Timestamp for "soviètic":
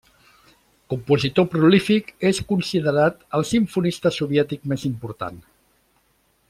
4.19-4.67